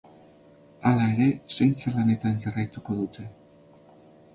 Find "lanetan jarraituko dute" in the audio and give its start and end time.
1.99-3.33